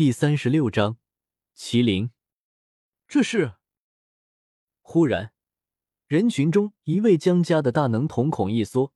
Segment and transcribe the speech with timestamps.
[0.00, 0.96] 第三十六章，
[1.54, 2.10] 麒麟。
[3.06, 3.56] 这是。
[4.80, 5.34] 忽然，
[6.06, 8.94] 人群中一位江家的大能瞳孔一缩，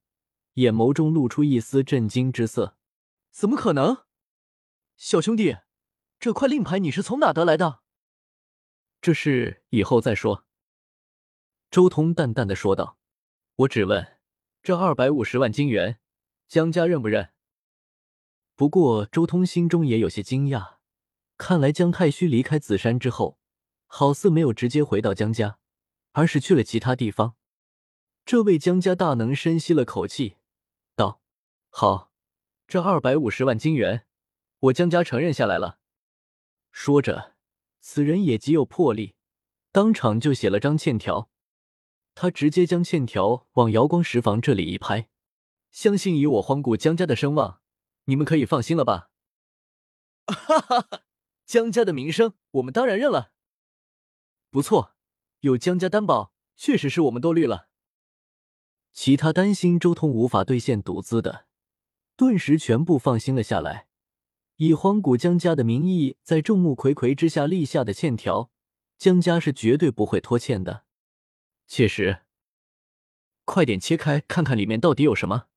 [0.54, 2.78] 眼眸中露出一丝震惊之色。
[3.30, 4.06] 怎么可能？
[4.96, 5.58] 小兄弟，
[6.18, 7.82] 这块令牌你是从哪得来的？
[9.02, 10.46] 这事以后再说。
[11.70, 12.98] 周通淡淡的说道
[13.56, 14.16] ：“我只问，
[14.62, 16.00] 这二百五十万金元，
[16.48, 17.34] 江家认不认？”
[18.56, 20.78] 不过，周通心中也有些惊讶。
[21.36, 23.38] 看来江太虚离开紫山之后，
[23.86, 25.58] 好似没有直接回到江家，
[26.12, 27.34] 而是去了其他地方。
[28.24, 30.36] 这位江家大能深吸了口气，
[30.96, 31.20] 道
[31.68, 32.12] ：“好，
[32.66, 34.06] 这二百五十万金元，
[34.60, 35.78] 我江家承认下来了。”
[36.72, 37.34] 说着，
[37.80, 39.14] 此人也极有魄力，
[39.72, 41.30] 当场就写了张欠条。
[42.14, 45.08] 他直接将欠条往瑶光石房这里一拍，
[45.72, 47.60] 相信以我荒古江家的声望，
[48.04, 49.10] 你们可以放心了吧？
[50.26, 51.00] 哈哈哈。
[51.44, 53.32] 江家的名声，我们当然认了。
[54.50, 54.94] 不错，
[55.40, 57.68] 有江家担保，确实是我们多虑了。
[58.92, 61.46] 其他担心周通无法兑现赌资的，
[62.16, 63.88] 顿时全部放心了下来。
[64.56, 68.52] 以荒古江家的名义，在众目睽睽之下立下的欠条，
[68.96, 70.84] 江家是绝对不会拖欠的。
[71.66, 72.20] 确实，
[73.44, 75.48] 快点切开看看里面到底有什么。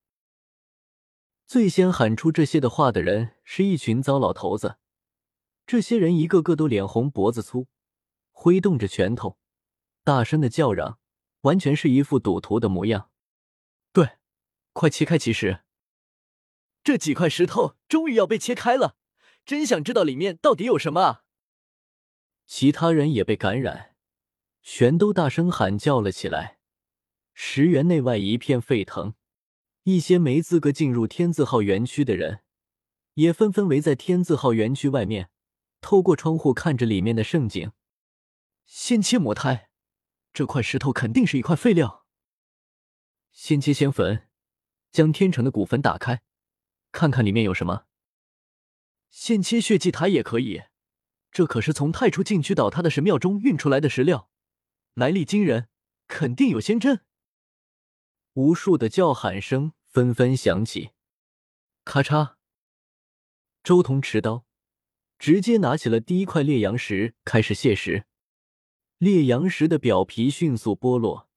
[1.45, 4.77] 最先喊出这些的话的人，是一群糟老头子。
[5.67, 7.67] 这些人一个个都脸红脖子粗，
[8.31, 9.37] 挥动着拳头，
[10.01, 10.97] 大声的叫嚷，
[11.41, 13.11] 完全是一副赌徒的模样。
[13.91, 14.11] 对，
[14.71, 15.17] 快切开！
[15.17, 15.65] 其实，
[16.85, 18.95] 这几块石头终于要被切开了，
[19.45, 21.25] 真想知道里面到底有什么啊！
[22.45, 23.97] 其他人也被感染，
[24.61, 26.59] 全都大声喊叫了起来。
[27.33, 29.15] 石园内外一片沸腾，
[29.83, 32.39] 一些没资格进入天字号园区的人，
[33.15, 35.29] 也纷纷围在天字号园区外面。
[35.87, 37.71] 透过窗户看着里面的盛景，
[38.65, 39.69] 先切魔胎，
[40.33, 42.05] 这块石头肯定是一块废料。
[43.31, 44.27] 先切仙坟，
[44.91, 46.23] 将天成的古坟打开，
[46.91, 47.85] 看看里面有什么。
[49.09, 50.63] 先切血祭台也可以，
[51.31, 54.29] 这可是从太初禁区倒塌的神庙中运出来的石料，
[54.93, 55.69] 来历惊人，
[56.05, 57.05] 肯定有仙珍。
[58.33, 60.89] 无数的叫喊声纷纷响起，
[61.85, 62.35] 咔嚓，
[63.63, 64.46] 周彤持刀。
[65.19, 68.05] 直接拿起了第一块烈阳石，开始泄石。
[68.97, 71.29] 烈阳石的表皮迅速剥落，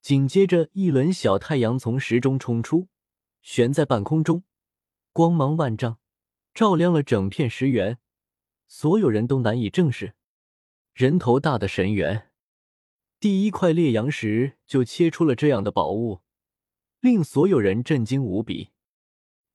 [0.00, 2.88] 紧接着一轮小太阳从石中冲出，
[3.40, 4.44] 悬在半空中，
[5.12, 5.98] 光芒万丈，
[6.54, 7.98] 照亮了整片石原。
[8.66, 10.14] 所有人都难以正视，
[10.94, 12.30] 人头大的神元，
[13.20, 16.22] 第一块烈阳石就切出了这样的宝物，
[17.00, 18.70] 令所有人震惊无比。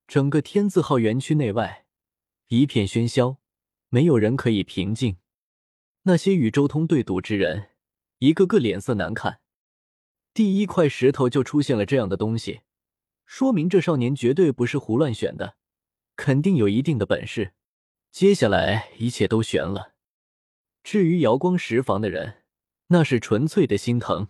[0.07, 1.86] 整个天字号园区内外。
[2.49, 3.37] 一片喧嚣，
[3.89, 5.17] 没有人可以平静。
[6.03, 7.71] 那些与周通对赌之人，
[8.19, 9.41] 一个个脸色难看。
[10.33, 12.61] 第一块石头就出现了这样的东西，
[13.25, 15.57] 说明这少年绝对不是胡乱选的，
[16.15, 17.53] 肯定有一定的本事。
[18.11, 19.95] 接下来一切都悬了。
[20.83, 22.43] 至于瑶光石房的人，
[22.87, 24.29] 那是纯粹的心疼，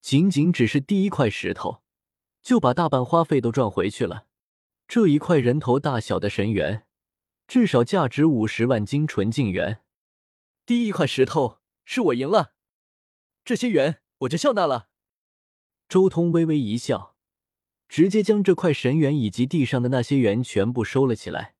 [0.00, 1.82] 仅仅只是第一块石头，
[2.40, 4.26] 就把大半花费都赚回去了。
[4.88, 6.86] 这一块人头大小的神元。
[7.52, 9.82] 至少价值五十万金纯净元。
[10.64, 12.54] 第一块石头是我赢了，
[13.44, 14.88] 这些元我就笑纳了。
[15.86, 17.14] 周通微微一笑，
[17.90, 21.54] 直接将这块神元以及地上的那些元全部收了起来。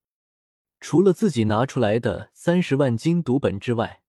[0.81, 4.03] 除了自己拿出来的三十万金赌本之外，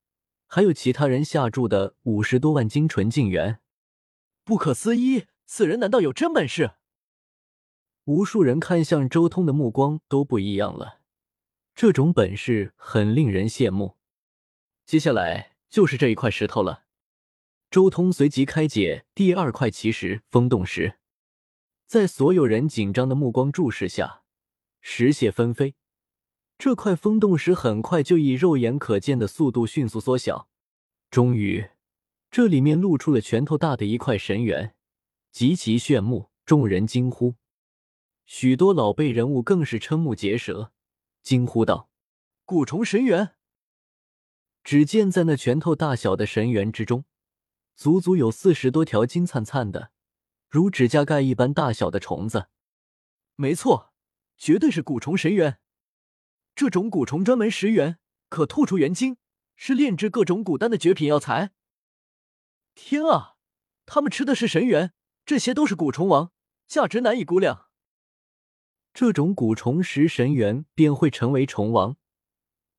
[0.47, 3.59] 还有其他人下注的五十多万金纯净元。
[4.45, 6.75] 不可思议，此人难道有真本事？
[8.05, 11.02] 无数人看向周通的目光都不一样了。
[11.75, 13.97] 这种本事很令人羡慕。
[14.85, 16.83] 接下来就是这一块石头了。
[17.71, 20.99] 周通随即开解第二块奇石——风洞石。
[21.87, 24.21] 在所有人紧张的目光注视下，
[24.81, 25.75] 石屑纷飞。
[26.59, 30.47] 这块风洞石很快就以肉眼可见的速度迅速缩小。
[31.09, 31.69] 终于，
[32.29, 34.75] 这里面露出了拳头大的一块神元，
[35.31, 37.35] 极其炫目，众人惊呼。
[38.25, 40.72] 许多老辈人物更是瞠目结舌。
[41.23, 41.89] 惊呼道
[42.45, 43.35] ：“古虫神元！”
[44.63, 47.05] 只见在那拳头大小的神元之中，
[47.75, 49.91] 足足有四十多条金灿灿的、
[50.49, 52.47] 如指甲盖一般大小的虫子。
[53.35, 53.93] 没错，
[54.37, 55.59] 绝对是古虫神元。
[56.55, 57.97] 这种蛊虫专门食元，
[58.29, 59.17] 可吐出元精，
[59.55, 61.51] 是炼制各种古丹的绝品药材。
[62.75, 63.37] 天啊，
[63.85, 64.93] 他们吃的是神元，
[65.25, 66.31] 这些都是蛊虫王，
[66.67, 67.69] 价值难以估量。
[68.93, 71.97] 这种古虫食神元便会成为虫王，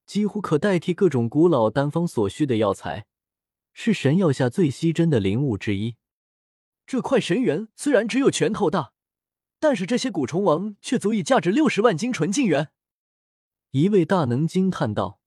[0.06, 3.06] 几乎可代替各种古老丹方所需的药材，
[3.72, 5.96] 是神药下最稀珍的灵物之一。
[6.86, 8.92] 这块神元虽然只有拳头大，
[9.58, 12.68] 但是这些蛊虫王却足以价值六十万斤纯净元。
[13.72, 15.18] 一位大能惊叹道：“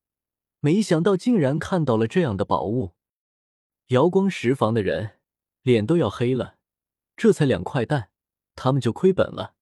[0.61, 2.93] 没想到竟然看到了这样的宝物！”
[3.87, 5.19] 瑶光石房的人
[5.63, 6.55] 脸都要黑了。
[7.17, 8.11] 这才两块蛋，
[8.55, 9.55] 他们就亏本了。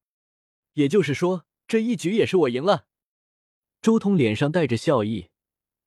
[0.76, 2.86] 也就是说，这一局也是我赢了。
[3.82, 5.30] 周通脸上带着笑意，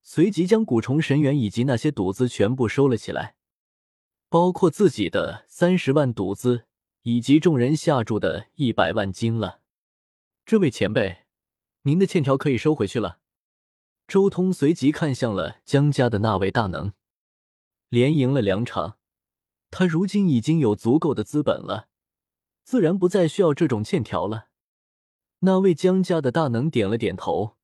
[0.03, 3.37] 随即将蛊虫神元以及那些赌资全部收了起来，
[4.29, 6.67] 包括自己的三十万赌资
[7.03, 9.61] 以及众人下注的一百万金了。
[10.45, 11.25] 这位前辈，
[11.83, 13.19] 您的欠条可以收回去了。
[14.07, 16.95] 周通随即看向了江家的那位大能，
[17.91, 18.97] 连赢了两场，
[19.71, 21.89] 他如今已经有足够的资本了，
[22.65, 24.48] 自然不再需要这种欠条了。
[25.41, 27.57] 那位江家的大能点了点头。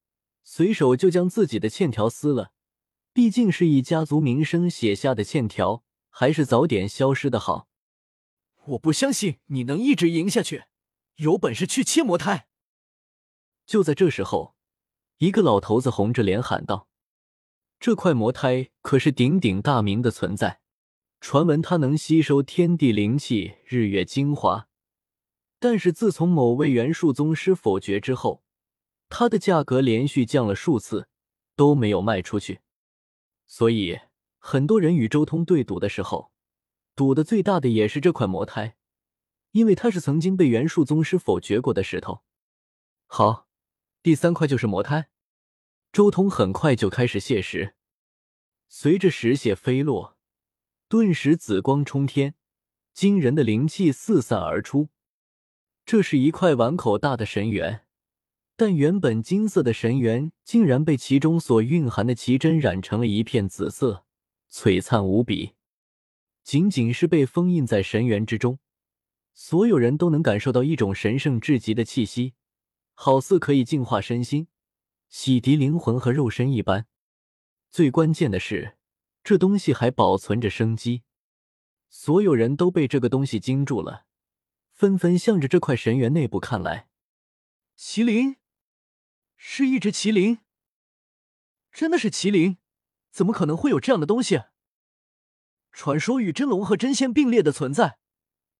[0.42, 2.52] 随手就将自己的欠条撕了，
[3.14, 7.68] 毕竟是以家族名声写下的欠条，还是早点消失的好。
[8.66, 10.64] 我不相信你能一直赢下去，
[11.16, 12.46] 有本事去切魔胎！
[13.64, 14.54] 就在这时候，
[15.16, 16.88] 一个老头子红着脸喊道
[17.80, 20.60] ：“这块魔胎可是鼎鼎大名的存在，
[21.20, 24.68] 传闻它能吸收天地灵气、日月精华，
[25.64, 28.44] 但是自从某位元术宗师否决之后。”
[29.08, 31.08] 它的价格连续降了数次，
[31.56, 32.60] 都没有卖出去，
[33.46, 33.98] 所以
[34.38, 36.30] 很多人与周通对赌的时候，
[36.94, 38.76] 赌的最大的也是这块魔胎，
[39.52, 42.24] 因为它是曾经被元术宗师否决过的石头。
[43.06, 43.48] 好，
[44.02, 45.08] 第三块就是魔胎。
[45.92, 47.74] 周通很快就开始泄石，
[48.68, 50.18] 随着石屑飞落，
[50.88, 52.34] 顿时紫光冲天，
[52.92, 54.90] 惊人的灵气四散而出。
[55.86, 57.82] 这是一块碗口大的神元。
[58.56, 64.04] 但原本金色的神元竟然被其中所蕴含的奇珍染成了一片紫色，
[64.50, 65.54] 璀璨无比。
[66.44, 68.60] 仅仅是被封印在神元之中，
[69.32, 72.34] 所有人都能感受到一种神圣至极的气息，
[72.92, 74.46] 好似可以净化身心、
[75.08, 76.86] 洗涤灵魂和肉身一般。
[77.70, 78.76] 最关键的是，
[79.24, 81.02] 这东西还保存着生机。
[81.88, 84.04] 所有人都被这个东西惊住了，
[84.74, 86.88] 纷纷向着这块神元内部看来。
[87.78, 88.36] 麒麟。
[89.46, 90.38] 是一只麒麟，
[91.70, 92.56] 真的是麒麟？
[93.10, 94.44] 怎么可能会有这样的东西？
[95.70, 97.98] 传说与真龙和真仙并列的存在，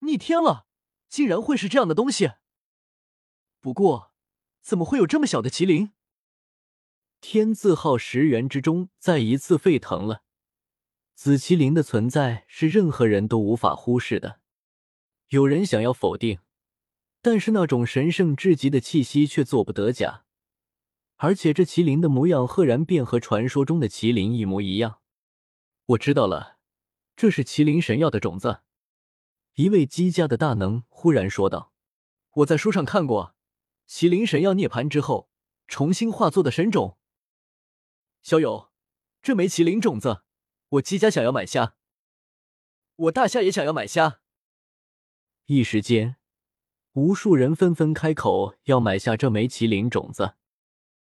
[0.00, 0.66] 逆天了，
[1.08, 2.32] 竟然会是这样的东西？
[3.60, 4.12] 不过，
[4.60, 5.92] 怎么会有这么小的麒麟？
[7.22, 10.24] 天字号十元之中再一次沸腾了。
[11.14, 14.42] 紫麒麟的存在是任何人都无法忽视的。
[15.28, 16.38] 有人想要否定，
[17.20, 20.24] 但是那种神圣至极的气息却做不得假。
[21.16, 25.00] 而且这麒麟的模样赫然便和传说中的麒麟一模一样。
[25.86, 26.58] 我知道了，
[27.16, 28.60] 这是麒麟神药的种子。
[29.54, 31.72] 一位姬家的大能忽然说道
[32.38, 33.36] ：“我在书上看过，
[33.88, 35.30] 麒麟神药涅槃之后
[35.68, 36.98] 重新化作的神种。
[38.22, 38.70] 小友，
[39.22, 40.22] 这枚麒麟种子，
[40.70, 41.76] 我姬家想要买下。
[42.96, 44.20] 我大夏也想要买下。”
[45.46, 46.16] 一时间，
[46.94, 50.36] 无数人纷纷开口要买下这枚麒麟种子。